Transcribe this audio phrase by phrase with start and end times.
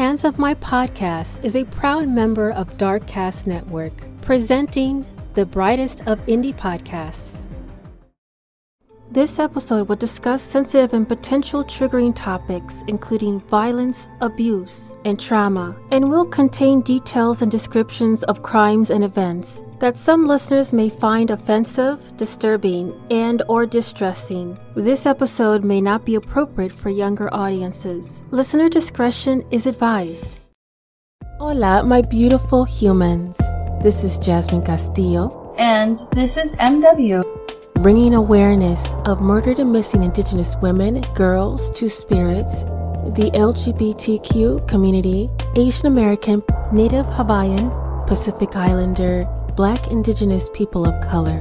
[0.00, 3.92] Hands Off My Podcast is a proud member of Darkcast Network,
[4.22, 5.04] presenting
[5.34, 7.44] the brightest of indie podcasts.
[9.12, 16.08] This episode will discuss sensitive and potential triggering topics, including violence, abuse, and trauma, and
[16.08, 22.16] will contain details and descriptions of crimes and events that some listeners may find offensive,
[22.16, 24.56] disturbing, and or distressing.
[24.76, 28.22] This episode may not be appropriate for younger audiences.
[28.30, 30.38] Listener discretion is advised.
[31.40, 33.36] Hola, my beautiful humans.
[33.82, 35.52] This is Jasmine Castillo.
[35.58, 37.24] And this is MW
[37.82, 42.62] bringing awareness of murdered and missing Indigenous women, girls, two spirits,
[43.14, 46.42] the LGBTQ community, Asian American,
[46.74, 47.70] Native Hawaiian,
[48.06, 49.24] Pacific Islander,
[49.56, 51.40] Black Indigenous people of color.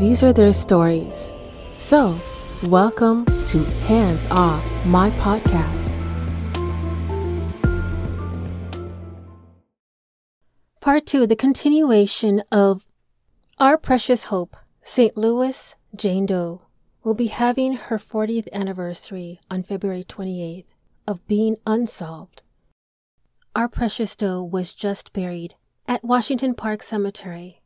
[0.00, 1.32] These are their stories.
[1.76, 2.18] So,
[2.64, 5.92] welcome to Hands Off, my podcast.
[10.80, 12.86] Part 2 The continuation of
[13.60, 14.56] Our Precious Hope
[14.88, 15.16] St.
[15.16, 16.62] Louis Jane Doe
[17.02, 20.64] will be having her 40th anniversary on February 28th
[21.08, 22.42] of being unsolved.
[23.56, 25.56] Our precious Doe was just buried
[25.88, 27.62] at Washington Park Cemetery.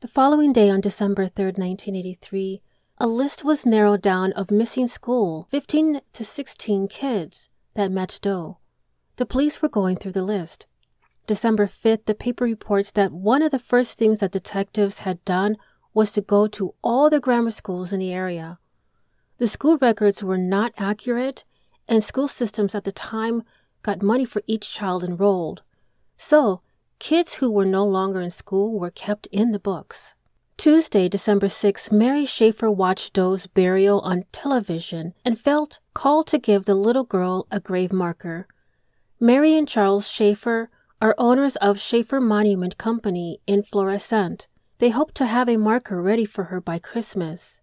[0.00, 2.60] The following day, on December 3, 1983,
[2.98, 8.58] a list was narrowed down of missing school 15 to 16 kids that matched Doe.
[9.14, 10.66] The police were going through the list.
[11.28, 15.56] December 5th, the paper reports that one of the first things that detectives had done
[15.94, 18.58] was to go to all the grammar schools in the area.
[19.38, 21.44] The school records were not accurate,
[21.88, 23.42] and school systems at the time
[23.82, 25.62] got money for each child enrolled.
[26.16, 26.60] So,
[26.98, 30.14] kids who were no longer in school were kept in the books.
[30.56, 36.64] Tuesday, December 6, Mary Schaefer watched Doe's burial on television and felt called to give
[36.64, 38.46] the little girl a grave marker.
[39.18, 40.70] Mary and Charles Schaefer
[41.02, 44.48] are owners of Schaefer Monument Company in Florissant.
[44.78, 47.60] They hoped to have a marker ready for her by Christmas.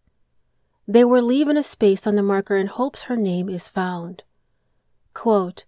[0.87, 4.23] They were leaving a space on the marker in hopes her name is found.
[5.13, 5.65] Quote,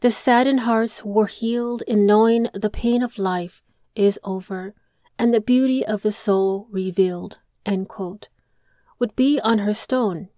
[0.00, 3.62] the saddened hearts were healed in knowing the pain of life
[3.94, 4.74] is over
[5.18, 7.38] and the beauty of the soul revealed,
[7.88, 8.28] quote,
[8.98, 10.28] would be on her stone.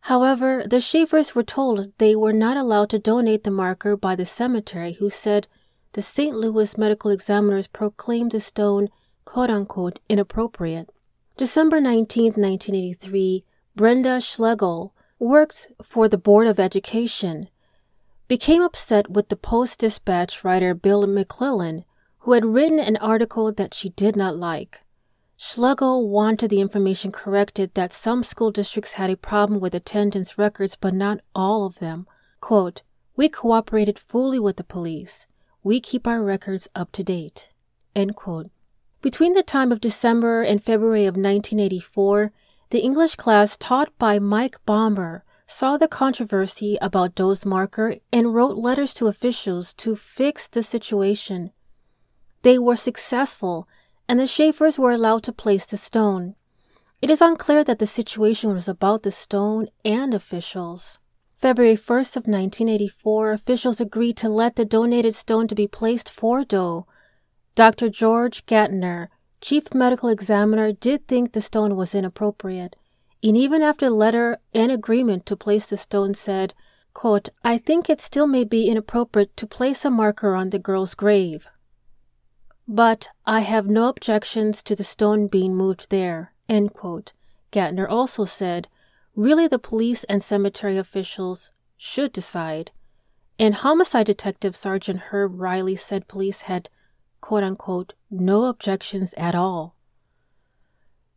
[0.00, 4.24] However, the Schaefers were told they were not allowed to donate the marker by the
[4.24, 5.46] cemetery, who said
[5.92, 6.36] the St.
[6.36, 8.88] Louis medical examiners proclaimed the stone
[9.24, 10.90] quote unquote inappropriate.
[11.36, 17.48] December 19, 1983, Brenda Schlegel works for the Board of Education,
[18.28, 21.84] became upset with the Post Dispatch writer Bill McClellan,
[22.20, 24.82] who had written an article that she did not like.
[25.36, 30.76] Schlegel wanted the information corrected that some school districts had a problem with attendance records,
[30.76, 32.06] but not all of them.
[32.40, 32.82] Quote,
[33.16, 35.26] We cooperated fully with the police.
[35.62, 37.48] We keep our records up to date.
[37.96, 38.50] End quote.
[39.04, 42.32] Between the time of December and February of 1984,
[42.70, 48.56] the English class taught by Mike Bomber saw the controversy about Doe's marker and wrote
[48.56, 51.50] letters to officials to fix the situation.
[52.40, 53.68] They were successful,
[54.08, 56.34] and the Schaefers were allowed to place the stone.
[57.02, 60.98] It is unclear that the situation was about the stone and officials.
[61.36, 66.42] February 1st of 1984, officials agreed to let the donated stone to be placed for
[66.42, 66.86] Doe,
[67.54, 67.88] Dr.
[67.88, 69.08] George Gantner,
[69.40, 72.74] chief medical examiner, did think the stone was inappropriate,
[73.22, 76.52] and even after letter and agreement to place the stone said,
[76.94, 80.94] quote, I think it still may be inappropriate to place a marker on the girl's
[80.94, 81.48] grave.
[82.66, 87.12] But I have no objections to the stone being moved there, end quote.
[87.52, 88.68] Gantner also said,
[89.14, 92.72] really the police and cemetery officials should decide.
[93.38, 96.68] And homicide detective Sergeant Herb Riley said police had
[97.24, 99.74] quote unquote, no objections at all.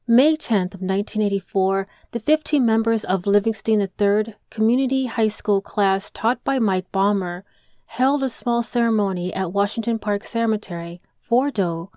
[0.07, 6.41] May 10th of 1984, the 15 members of Livingston III Community High School class taught
[6.45, 7.44] by Mike Bomber
[7.88, 11.92] held a small ceremony at Washington Park Cemetery for Doe.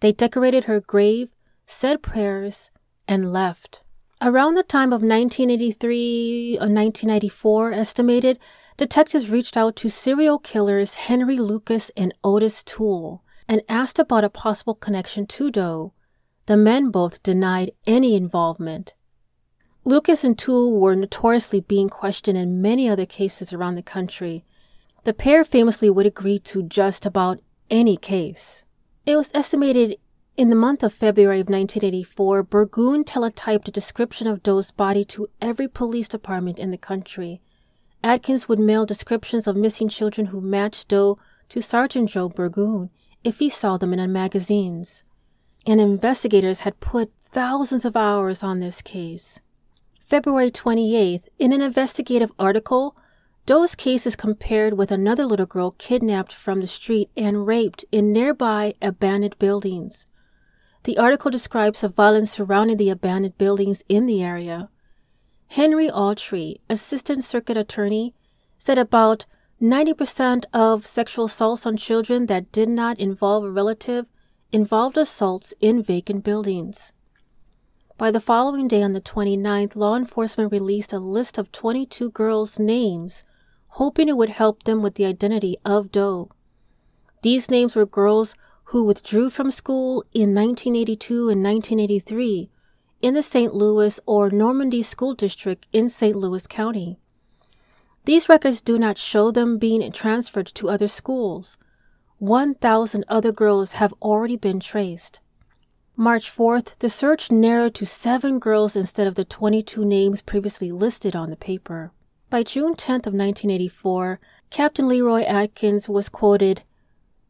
[0.00, 1.30] They decorated her grave,
[1.64, 2.70] said prayers,
[3.08, 3.82] and left.
[4.20, 8.38] Around the time of 1983 or uh, 1994, estimated,
[8.76, 14.30] detectives reached out to serial killers Henry Lucas and Otis Toole and asked about a
[14.30, 15.92] possible connection to Doe.
[16.46, 18.94] The men both denied any involvement.
[19.84, 24.44] Lucas and Toole were notoriously being questioned in many other cases around the country.
[25.04, 28.62] The pair famously would agree to just about any case.
[29.04, 29.98] It was estimated
[30.36, 35.28] in the month of February of 1984, Burgoon teletyped a description of Doe's body to
[35.40, 37.40] every police department in the country,
[38.04, 41.18] Atkins would mail descriptions of missing children who matched Doe
[41.48, 42.90] to Sergeant Joe Burgoon
[43.24, 45.02] if he saw them in magazines.
[45.66, 49.40] And investigators had put thousands of hours on this case.
[50.06, 52.96] February 28th, in an investigative article,
[53.46, 58.12] Doe's case is compared with another little girl kidnapped from the street and raped in
[58.12, 60.06] nearby abandoned buildings.
[60.84, 64.68] The article describes the violence surrounding the abandoned buildings in the area.
[65.48, 68.14] Henry Autry, assistant circuit attorney,
[68.58, 69.26] said about
[69.62, 74.06] 90% of sexual assaults on children that did not involve a relative
[74.52, 76.92] involved assaults in vacant buildings.
[77.96, 82.58] By the following day, on the 29th, law enforcement released a list of 22 girls'
[82.58, 83.24] names,
[83.70, 86.30] hoping it would help them with the identity of Doe.
[87.22, 88.34] These names were girls
[88.64, 92.50] who withdrew from school in 1982 and 1983
[93.00, 93.54] in the St.
[93.54, 96.16] Louis or Normandy School District in St.
[96.16, 96.98] Louis County.
[98.04, 101.56] These records do not show them being transferred to other schools.
[102.18, 105.20] 1,000 other girls have already been traced.
[105.96, 111.14] March 4th, the search narrowed to seven girls instead of the 22 names previously listed
[111.14, 111.92] on the paper.
[112.30, 116.62] By June 10th of 1984, Captain Leroy Atkins was quoted,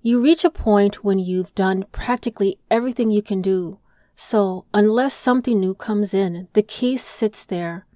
[0.03, 3.79] You reach a point when you've done practically everything you can do.
[4.17, 7.87] So, unless something new comes in, the case sits there.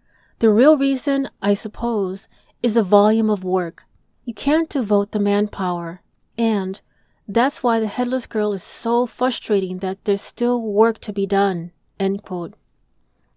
[0.41, 2.29] The real reason, I suppose,
[2.63, 3.85] is the volume of work.
[4.25, 6.03] You can't devote the manpower.
[6.37, 6.81] And
[7.27, 11.73] that's why the headless girl is so frustrating that there's still work to be done.
[12.01, 12.55] End quote.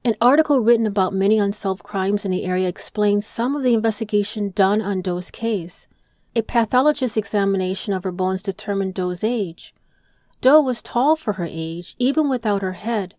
[0.03, 4.49] An article written about many unsolved crimes in the area explains some of the investigation
[4.55, 5.87] done on Doe's case.
[6.35, 9.75] A pathologist's examination of her bones determined Doe's age.
[10.39, 13.13] Doe was tall for her age, even without her head.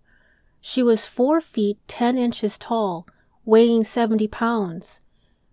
[0.61, 3.07] She was 4 feet 10 inches tall,
[3.45, 5.02] weighing 70 pounds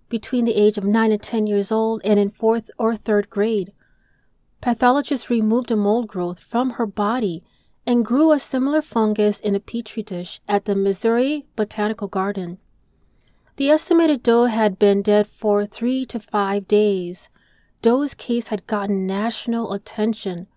[0.10, 3.72] between the age of 9 and 10 years old and in fourth or third grade.
[4.62, 7.44] Pathologists removed a mold growth from her body
[7.86, 12.58] and grew a similar fungus in a petri dish at the Missouri Botanical Garden.
[13.56, 17.30] The estimated Doe had been dead for three to five days.
[17.82, 20.48] Doe's case had gotten national attention,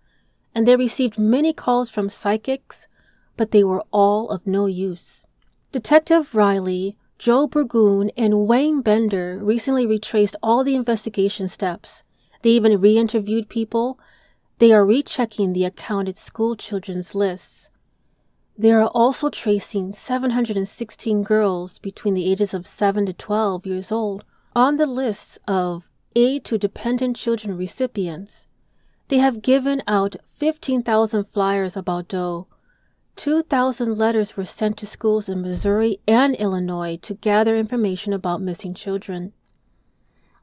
[0.54, 2.88] and they received many calls from psychics,
[3.36, 5.24] but they were all of no use.
[5.72, 12.02] Detective Riley Joe Burgoon and Wayne Bender recently retraced all the investigation steps.
[12.42, 13.96] They even re interviewed people.
[14.58, 17.70] They are rechecking the accounted school children's lists.
[18.58, 24.24] They are also tracing 716 girls between the ages of 7 to 12 years old
[24.56, 28.48] on the lists of aid to dependent children recipients.
[29.06, 32.48] They have given out 15,000 flyers about Doe
[33.16, 38.74] 2,000 letters were sent to schools in Missouri and Illinois to gather information about missing
[38.74, 39.32] children.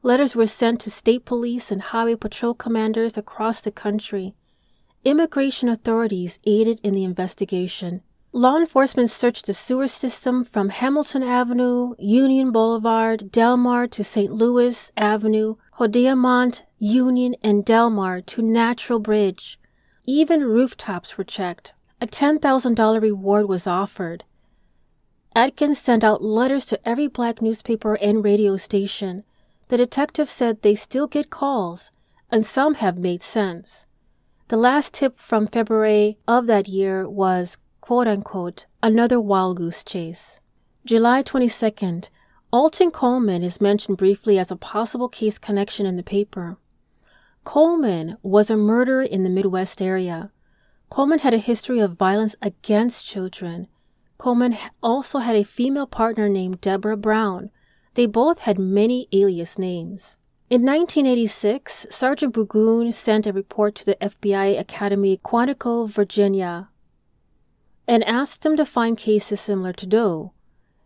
[0.02, 4.34] Letters were sent to state police and highway patrol commanders across the country.
[5.04, 8.02] Immigration authorities aided in the investigation.
[8.32, 14.32] Law enforcement searched the sewer system from Hamilton Avenue, Union Boulevard, Delmar to St.
[14.32, 19.58] Louis Avenue, Hodiamont, Union, and Delmar to Natural Bridge.
[20.06, 21.74] Even rooftops were checked.
[22.02, 24.24] A $10,000 reward was offered.
[25.34, 29.22] Atkins sent out letters to every black newspaper and radio station.
[29.68, 31.90] The detective said they still get calls,
[32.30, 33.86] and some have made sense.
[34.48, 40.40] The last tip from February of that year was, quote unquote, another wild goose chase.
[40.84, 42.08] July 22nd,
[42.50, 46.56] Alton Coleman is mentioned briefly as a possible case connection in the paper.
[47.44, 50.32] Coleman was a murderer in the Midwest area.
[50.90, 53.68] Coleman had a history of violence against children.
[54.18, 57.50] Coleman also had a female partner named Deborah Brown.
[57.94, 60.16] They both had many alias names.
[60.50, 66.68] In 1986, Sergeant Burgoon sent a report to the FBI Academy, Quantico, Virginia,
[67.86, 70.32] and asked them to find cases similar to Doe.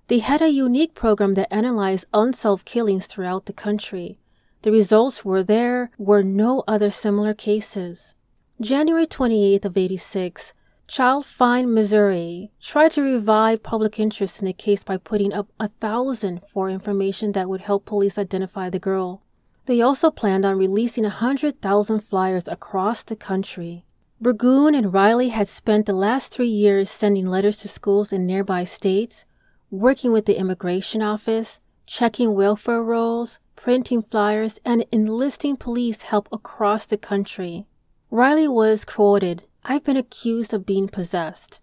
[0.09, 4.19] They had a unique program that analyzed unsolved killings throughout the country.
[4.61, 8.15] The results were there were no other similar cases.
[8.61, 10.53] January 28th of 86,
[10.87, 15.71] Child Find Missouri tried to revive public interest in the case by putting up a
[15.81, 19.23] thousand for information that would help police identify the girl.
[19.67, 23.87] They also planned on releasing a hundred thousand flyers across the country.
[24.21, 28.63] Burgoon and Riley had spent the last three years sending letters to schools in nearby
[28.63, 29.25] states,
[29.69, 36.87] working with the immigration office, checking welfare rolls, printing flyers, and enlisting police help across
[36.87, 37.67] the country.
[38.15, 41.59] Riley was quoted, I've been accused of being possessed,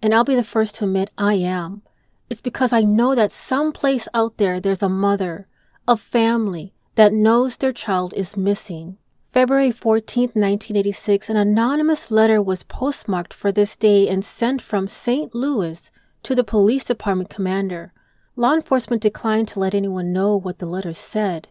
[0.00, 1.82] and I'll be the first to admit I am.
[2.30, 5.48] It's because I know that someplace out there there's a mother,
[5.88, 8.96] a family that knows their child is missing.
[9.32, 15.34] February 14, 1986, an anonymous letter was postmarked for this day and sent from St.
[15.34, 15.90] Louis
[16.22, 17.92] to the police department commander.
[18.36, 21.48] Law enforcement declined to let anyone know what the letter said.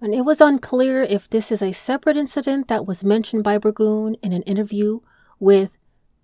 [0.00, 4.16] And it was unclear if this is a separate incident that was mentioned by Burgoon
[4.22, 5.00] in an interview
[5.38, 5.76] with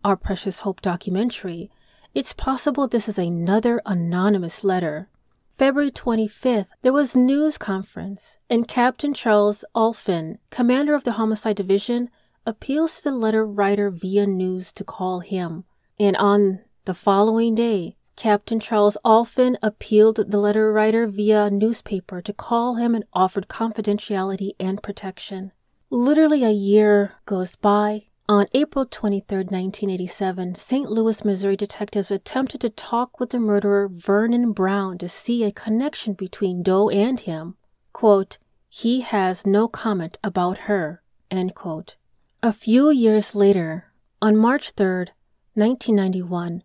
[0.02, 1.70] Our Precious Hope documentary.
[2.14, 5.10] It's possible this is another anonymous letter.
[5.58, 12.08] February 25th, there was news conference, and Captain Charles Alphin, commander of the Homicide Division,
[12.46, 15.64] appeals to the letter writer via news to call him.
[15.98, 22.32] And on the following day, Captain Charles Alphin appealed the letter writer via newspaper to
[22.32, 25.52] call him and offered confidentiality and protection.
[25.90, 30.90] Literally a year goes by, on April 23, 1987, St.
[30.90, 36.14] Louis, Missouri detectives attempted to talk with the murderer Vernon Brown to see a connection
[36.14, 37.54] between Doe and him.
[37.92, 41.02] Quote, he has no comment about her.
[41.30, 41.96] End quote.
[42.42, 45.06] A few years later, on March 3,
[45.54, 46.62] 1991,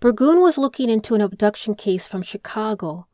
[0.00, 3.08] Burgoon was looking into an abduction case from Chicago.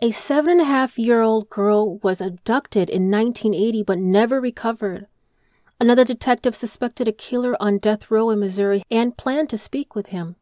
[0.00, 5.06] A seven and a half year old girl was abducted in 1980 but never recovered.
[5.80, 10.08] Another detective suspected a killer on death row in Missouri and planned to speak with
[10.08, 10.36] him.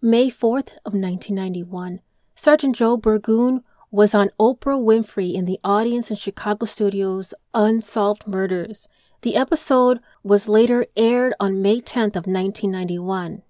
[0.00, 2.00] May 4th of 1991,
[2.34, 8.88] Sergeant Joe Burgoon was on Oprah Winfrey in the audience in Chicago studios Unsolved Murders.
[9.20, 13.42] The episode was later aired on May 10th of 1991.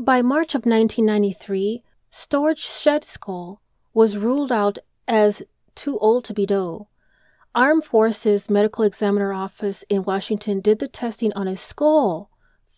[0.00, 3.60] By March of 1993, Storage Shed Skull
[3.92, 4.78] was ruled out
[5.08, 5.42] as
[5.74, 6.86] too old to be Doe.
[7.52, 12.30] Armed Forces Medical Examiner Office in Washington did the testing on a skull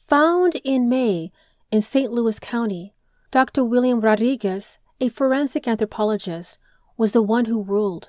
[0.09, 1.31] found in May
[1.71, 2.11] in St.
[2.11, 2.95] Louis County.
[3.31, 3.65] Dr.
[3.65, 6.59] William Rodriguez, a forensic anthropologist,
[6.97, 8.09] was the one who ruled.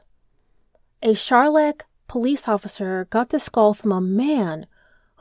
[1.04, 4.68] A Charlack police officer got the skull from a man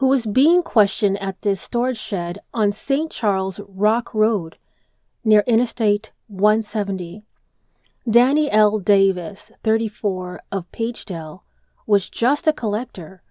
[0.00, 3.10] who was being questioned at this storage shed on St.
[3.10, 4.56] Charles Rock Road
[5.22, 7.22] near Interstate 170.
[8.08, 8.78] Danny L.
[8.78, 11.42] Davis, 34, of Pagedale,
[11.86, 13.22] was just a collector.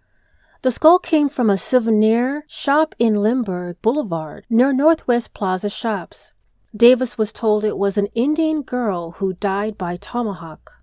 [0.61, 6.33] The skull came from a souvenir shop in Lindbergh Boulevard, near Northwest Plaza Shops.
[6.77, 10.73] Davis was told it was an Indian girl who died by tomahawk.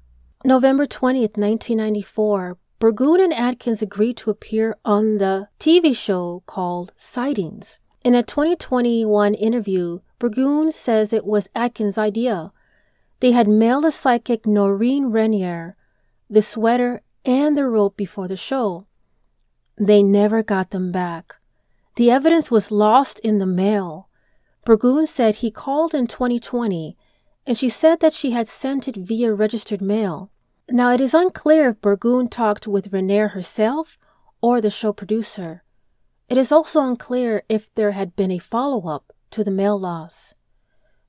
[0.45, 7.80] November 20th, 1994, Burgoon and Atkins agreed to appear on the TV show called Sightings.
[8.04, 12.52] In a 2021 interview, Burgoon says it was Atkins' idea
[13.21, 15.76] they had mailed a psychic Noreen Renier
[16.28, 18.87] the sweater and the rope before the show.
[19.78, 21.37] They never got them back.
[21.95, 24.09] The evidence was lost in the mail.
[24.64, 26.97] Burgoon said he called in 2020
[27.47, 30.30] and she said that she had sent it via registered mail.
[30.68, 33.96] Now, it is unclear if Burgoon talked with Renier herself
[34.40, 35.62] or the show producer.
[36.28, 40.35] It is also unclear if there had been a follow up to the mail loss.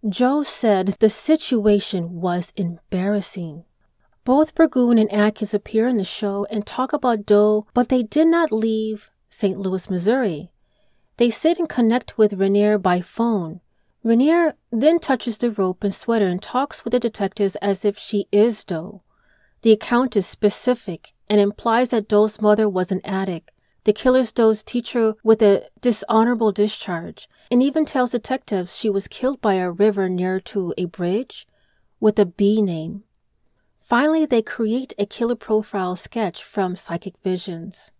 [0.07, 3.63] Joe said the situation was embarrassing.
[4.23, 8.27] Both Burgoon and Atkins appear in the show and talk about Doe, but they did
[8.27, 9.57] not leave St.
[9.57, 10.51] Louis, Missouri.
[11.17, 13.61] They sit and connect with Renier by phone.
[14.03, 18.27] Renier then touches the rope and sweater and talks with the detectives as if she
[18.31, 19.01] is Doe.
[19.61, 23.51] The account is specific and implies that Doe's mother was an addict
[23.87, 29.39] the killer's Doe's teacher with a dishonorable discharge, and even tells detectives she was killed
[29.39, 31.47] by a river near to a bridge
[32.01, 33.03] with a B name.
[33.79, 37.91] Finally, they create a killer profile sketch from psychic visions.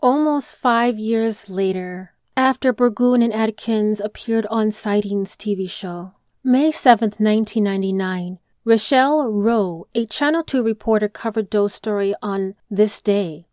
[0.00, 7.08] Almost five years later, after Burgoon and Atkins appeared on Sightings TV show, May 7,
[7.18, 13.44] 1999, Rochelle Rowe, a Channel 2 reporter, covered Doe's story on this day.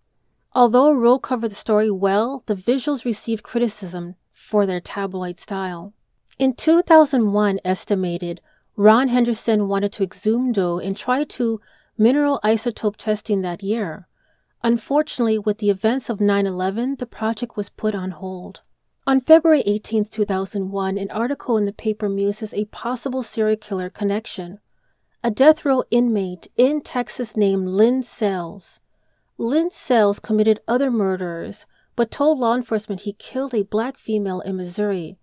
[0.55, 5.93] Although Rowe covered the story well, the visuals received criticism for their tabloid style.
[6.39, 8.39] In 2001, estimated,
[8.77, 11.59] Ron Henderson wanted to exhume Doe and try to
[11.97, 14.07] mineral isotope testing that year.
[14.63, 18.61] Unfortunately, with the events of 9 11, the project was put on hold.
[19.05, 24.60] On February 18, 2001, an article in the paper muses a possible serial killer connection.
[25.23, 28.79] A death row inmate in Texas named Lynn Sells
[29.37, 34.57] Lynn Sells committed other murders, but told law enforcement he killed a black female in
[34.57, 35.19] Missouri.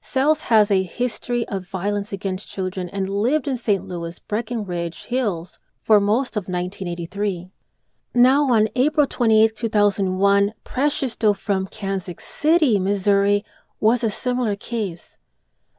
[0.00, 3.84] Sells has a history of violence against children and lived in St.
[3.84, 7.50] Louis Breckenridge Hills for most of 1983.
[8.14, 13.44] Now, on April 28, 2001, Precious Doe from Kansas City, Missouri,
[13.78, 15.18] was a similar case.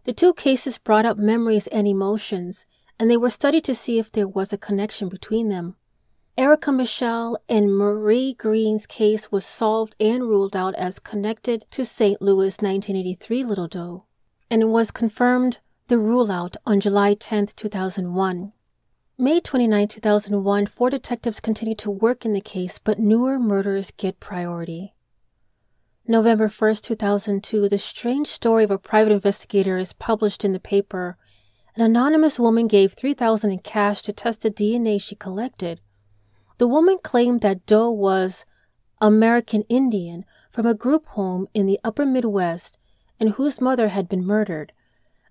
[0.04, 2.66] The two cases brought up memories and emotions,
[3.00, 5.76] and they were studied to see if there was a connection between them.
[6.38, 12.22] Erica Michelle and Marie Green's case was solved and ruled out as connected to St.
[12.22, 14.06] Louis 1983 Little Doe,
[14.50, 18.54] and it was confirmed the rule out on July 10, 2001.
[19.18, 24.22] May 29, 2001, four detectives continue to work in the case, but newer murders get
[24.22, 24.94] priority.
[26.08, 31.18] November 1, 2002, the strange story of a private investigator is published in the paper.
[31.80, 35.80] An anonymous woman gave 3000 in cash to test the DNA she collected.
[36.58, 38.44] The woman claimed that Doe was
[39.00, 42.78] American Indian from a group home in the upper Midwest
[43.18, 44.74] and whose mother had been murdered.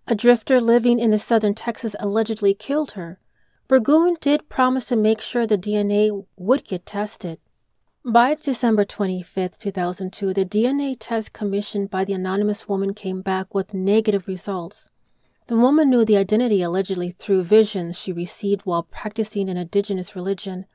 [0.06, 3.20] A drifter living in the southern Texas allegedly killed her.
[3.68, 7.40] Burgoon did promise to make sure the DNA would get tested.
[8.06, 13.74] By December 25, 2002, the DNA test commissioned by the anonymous woman came back with
[13.74, 14.90] negative results.
[15.48, 20.66] The woman knew the identity allegedly through visions she received while practicing an indigenous religion.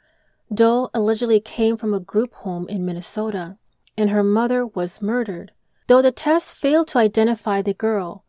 [0.52, 3.58] Doe allegedly came from a group home in Minnesota,
[3.96, 5.52] and her mother was murdered.
[5.86, 8.26] Though the test failed to identify the girl,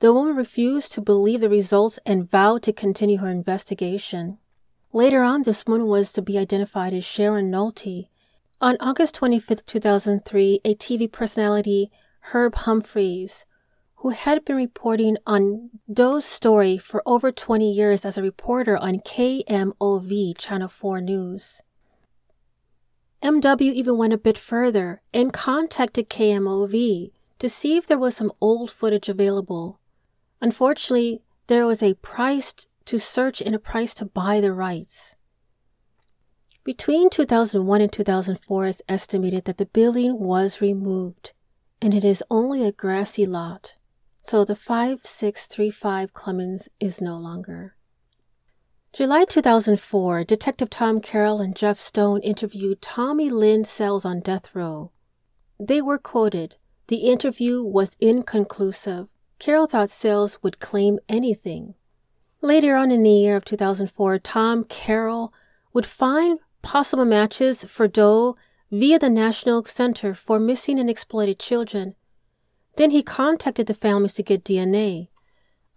[0.00, 4.36] the woman refused to believe the results and vowed to continue her investigation.
[4.92, 8.08] Later on, this woman was to be identified as Sharon Nolte.
[8.60, 11.90] On August 25, 2003, a TV personality,
[12.32, 13.46] Herb Humphreys,
[14.06, 19.00] who had been reporting on Doe's story for over 20 years as a reporter on
[19.00, 21.60] KMOV Channel 4 News.
[23.20, 27.10] MW even went a bit further and contacted KMOV
[27.40, 29.80] to see if there was some old footage available.
[30.40, 35.16] Unfortunately, there was a price to search and a price to buy the rights.
[36.62, 41.32] Between 2001 and 2004, it's estimated that the building was removed,
[41.82, 43.74] and it is only a grassy lot,
[44.26, 47.76] so the 5635 Clemens is no longer.
[48.92, 54.90] July 2004, Detective Tom Carroll and Jeff Stone interviewed Tommy Lynn Sells on death row.
[55.60, 56.56] They were quoted,
[56.88, 59.06] The interview was inconclusive.
[59.38, 61.74] Carroll thought Sells would claim anything.
[62.40, 65.32] Later on in the year of 2004, Tom Carroll
[65.72, 68.34] would find possible matches for Doe
[68.72, 71.94] via the National Center for Missing and Exploited Children.
[72.76, 75.08] Then he contacted the families to get DNA.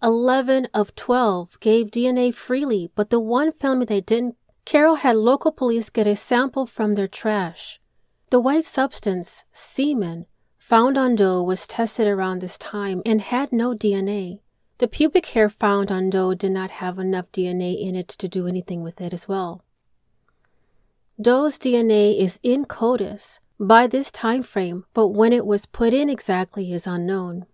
[0.02, 5.52] 11 of 12 gave DNA freely, but the one family they didn't, Carroll had local
[5.52, 7.80] police get a sample from their trash.
[8.30, 10.26] The white substance, semen,
[10.58, 14.40] found on Doe was tested around this time and had no DNA.
[14.78, 18.46] The pubic hair found on Doe did not have enough DNA in it to do
[18.46, 19.64] anything with it as well.
[21.20, 26.08] Doe's DNA is in CODIS by this time frame, but when it was put in
[26.08, 27.44] exactly is unknown.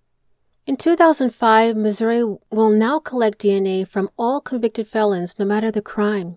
[0.65, 6.37] In 2005, Missouri will now collect DNA from all convicted felons no matter the crime.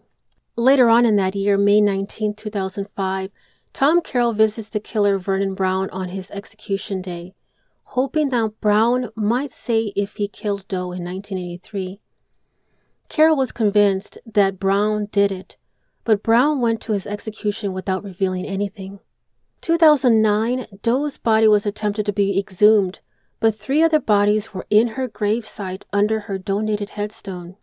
[0.56, 3.30] Later on in that year, May 19, 2005,
[3.72, 7.36] Tom Carroll visits the killer Vernon Brown on his execution day,
[7.84, 12.00] hoping that Brown might say if he killed Doe in 1983.
[13.08, 15.58] Carroll was convinced that Brown did it,
[16.04, 19.00] but Brown went to his execution without revealing anything.
[19.62, 23.00] 2009, Doe's body was attempted to be exhumed,
[23.40, 27.56] but three other bodies were in her gravesite under her donated headstone.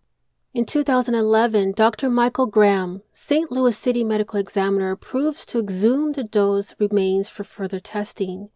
[0.52, 2.08] In 2011, Dr.
[2.08, 3.52] Michael Graham, St.
[3.52, 8.48] Louis City Medical Examiner, approves to exhume the Doe's remains for further testing.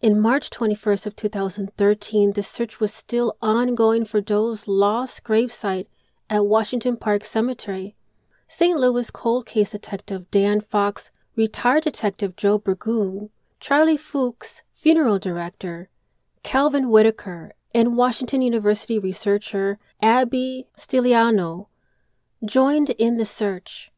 [0.00, 5.86] In March 21st of 2013, the search was still ongoing for Doe's lost gravesite
[6.30, 7.96] at Washington Park Cemetery.
[8.46, 8.78] St.
[8.78, 15.88] Louis cold case detective Dan Fox, retired detective Joe Burgoon, Charlie Fuchs, funeral director,
[16.42, 21.68] Calvin Whitaker, and Washington University researcher Abby Stiliano
[22.44, 23.92] joined in the search.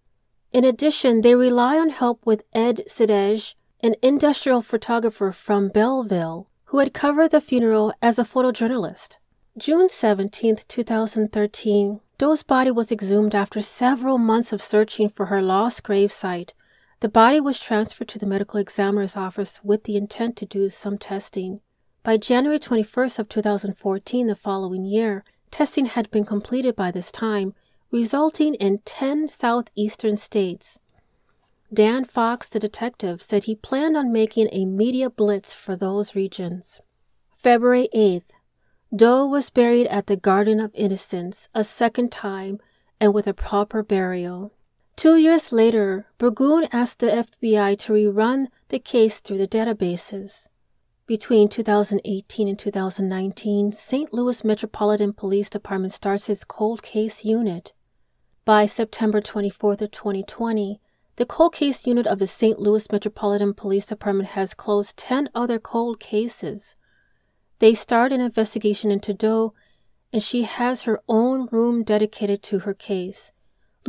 [0.53, 6.79] In addition, they rely on help with Ed Sidej, an industrial photographer from Belleville, who
[6.79, 9.17] had covered the funeral as a photojournalist.
[9.57, 15.83] June 17, 2013, Doe's body was exhumed after several months of searching for her lost
[15.83, 16.53] gravesite.
[17.01, 20.99] The body was transferred to the medical examiner's office with the intent to do some
[20.99, 21.61] testing.
[22.03, 27.55] By January 21st of 2014, the following year, testing had been completed by this time,
[27.91, 30.79] resulting in 10 southeastern states.
[31.73, 36.83] Dan Fox, the detective, said he planned on making a media blitz for those regions.
[37.39, 38.29] February 8th,
[38.95, 42.59] Doe was buried at the Garden of Innocence a second time
[43.01, 44.53] and with a proper burial.
[45.01, 50.47] Two years later, Burgoon asked the FBI to rerun the case through the databases.
[51.07, 54.13] Between 2018 and 2019, St.
[54.13, 57.73] Louis Metropolitan Police Department starts its cold case unit.
[58.45, 60.83] By September 24th of 2020,
[61.17, 62.59] the cold case unit of the St.
[62.59, 66.77] Louis Metropolitan Police Department has closed 10 other cold cases.
[67.59, 69.55] They start an investigation into Doe,
[70.13, 73.33] and she has her own room dedicated to her case.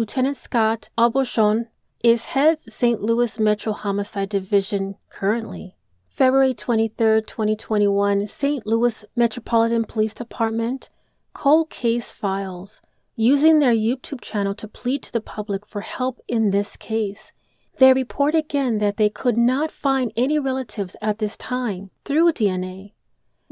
[0.02, 1.68] Lieutenant Scott Aubuchon
[2.04, 3.04] is head St.
[3.04, 5.76] Louis Metro Homicide Division currently.
[6.10, 8.66] February 23, 2021, St.
[8.66, 10.90] Louis Metropolitan Police Department
[11.34, 12.82] Cold Case Files,
[13.16, 17.32] using their YouTube channel to plead to the public for help in this case.
[17.78, 22.94] They report again that they could not find any relatives at this time through DNA.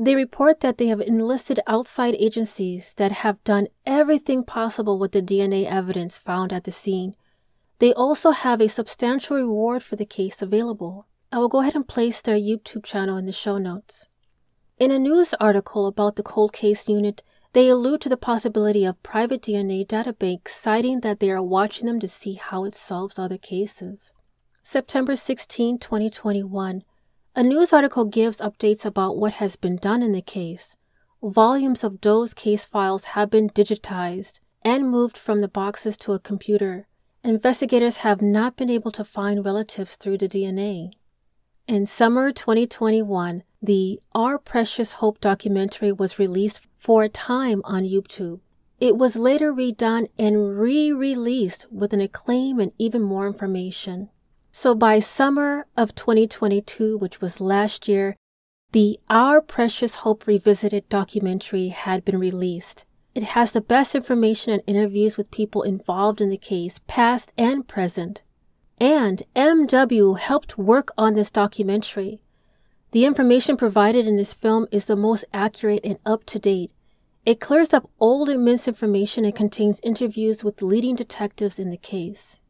[0.01, 5.21] They report that they have enlisted outside agencies that have done everything possible with the
[5.21, 7.15] DNA evidence found at the scene.
[7.79, 11.05] They also have a substantial reward for the case available.
[11.33, 14.07] I will go ahead and place their YouTube channel in the show notes.
[14.77, 19.03] In a news article about the cold case unit, they allude to the possibility of
[19.03, 23.38] private DNA databanks citing that they are watching them to see how it solves other
[23.38, 24.13] cases.
[24.63, 26.83] September 16, 2021.
[27.35, 30.77] A news article gives updates about what has been done in the case.
[31.21, 36.19] Volumes of Doe's case files have been digitized and moved from the boxes to a
[36.19, 36.87] computer.
[37.23, 40.91] Investigators have not been able to find relatives through the DNA.
[41.67, 48.39] In summer 2021, the Our Precious Hope documentary was released for a time on YouTube.
[48.79, 54.09] It was later redone and re released with an acclaim and even more information.
[54.61, 58.17] So by summer of 2022, which was last year,
[58.73, 62.83] the Our Precious Hope Revisited documentary had been released.
[63.15, 67.69] It has the best information and interviews with people involved in the case, past and
[67.69, 68.21] present.
[68.81, 72.19] And MW helped work on this documentary.
[72.91, 76.73] The information provided in this film is the most accurate and up to date.
[77.25, 82.41] It clears up old and misinformation and contains interviews with leading detectives in the case.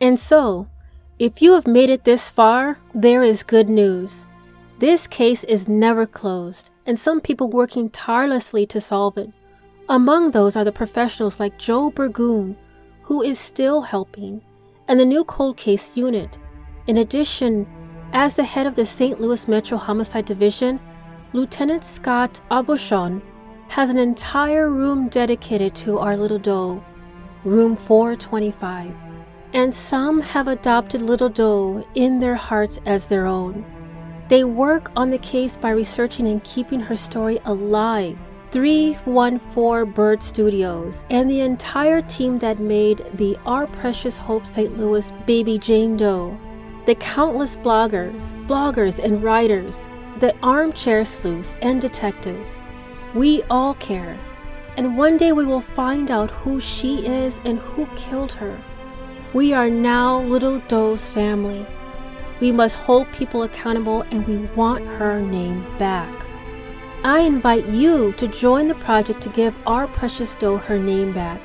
[0.00, 0.68] And so,
[1.18, 4.26] if you have made it this far, there is good news.
[4.78, 9.30] This case is never closed, and some people working tirelessly to solve it.
[9.88, 12.56] Among those are the professionals like Joe Burgoon,
[13.02, 14.40] who is still helping,
[14.86, 16.38] and the new cold case unit.
[16.86, 17.66] In addition,
[18.12, 19.20] as the head of the St.
[19.20, 20.78] Louis Metro Homicide Division,
[21.32, 23.20] Lieutenant Scott Aubuchon
[23.66, 26.82] has an entire room dedicated to our little Doe,
[27.44, 29.07] room 425
[29.52, 33.64] and some have adopted Little Doe in their hearts as their own.
[34.28, 38.18] They work on the case by researching and keeping her story alive.
[38.50, 44.78] 314 Bird Studios and the entire team that made the Our Precious Hope St.
[44.78, 46.38] Louis Baby Jane Doe,
[46.86, 49.88] the countless bloggers, bloggers, and writers,
[50.20, 52.60] the armchair sleuths and detectives.
[53.14, 54.18] We all care.
[54.78, 58.58] And one day we will find out who she is and who killed her.
[59.38, 61.64] We are now Little Doe's family.
[62.40, 66.26] We must hold people accountable and we want her name back.
[67.04, 71.40] I invite you to join the project to give our precious Doe her name back.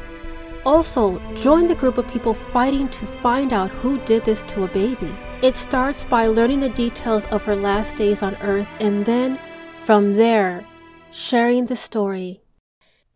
[0.66, 4.70] Also, join the group of people fighting to find out who did this to a
[4.70, 5.14] baby.
[5.44, 9.38] It starts by learning the details of her last days on Earth and then,
[9.86, 10.66] from there,
[11.12, 12.42] sharing the story.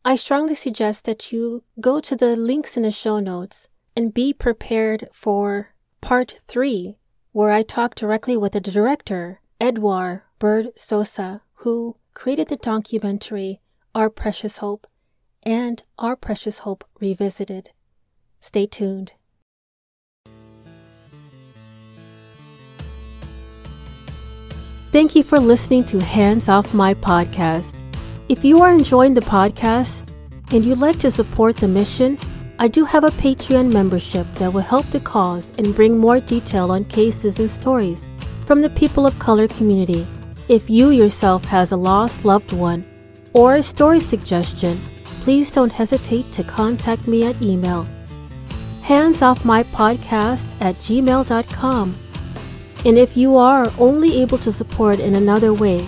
[0.05, 4.31] I strongly suggest that you go to the links in the show notes and be
[4.31, 6.97] prepared for part three,
[7.31, 13.59] where I talk directly with the director, Edouard Bird Sosa, who created the documentary
[13.95, 14.85] Our Precious Hope
[15.41, 17.71] and Our Precious Hope Revisited.
[18.39, 19.13] Stay tuned.
[24.91, 27.81] Thank you for listening to Hands Off My podcast.
[28.29, 30.13] If you are enjoying the podcast
[30.51, 32.19] and you'd like to support the mission,
[32.59, 36.71] I do have a Patreon membership that will help the cause and bring more detail
[36.71, 38.07] on cases and stories
[38.47, 40.07] from the people of color community.
[40.49, 42.83] If you yourself has a lost loved one
[43.33, 44.81] or a story suggestion,
[45.21, 47.87] please don't hesitate to contact me at email
[48.81, 51.95] handsoffmypodcast at gmail.com.
[52.85, 55.85] And if you are only able to support in another way,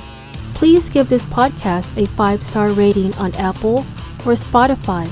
[0.53, 3.79] please give this podcast a five star rating on Apple
[4.25, 5.09] or Spotify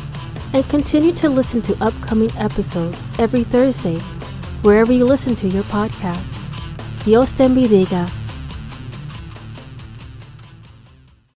[0.53, 3.99] and continue to listen to upcoming episodes every Thursday,
[4.61, 6.39] wherever you listen to your podcast.
[7.03, 8.16] Dios te bendiga.